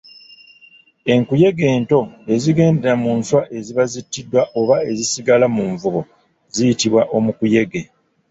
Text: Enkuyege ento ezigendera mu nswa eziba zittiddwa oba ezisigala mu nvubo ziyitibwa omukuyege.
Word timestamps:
Enkuyege 1.13 1.65
ento 1.75 1.99
ezigendera 2.33 2.93
mu 3.03 3.11
nswa 3.19 3.41
eziba 3.57 3.83
zittiddwa 3.93 4.41
oba 4.59 4.75
ezisigala 4.91 5.45
mu 5.55 5.63
nvubo 5.73 6.01
ziyitibwa 6.53 7.01
omukuyege. 7.17 7.81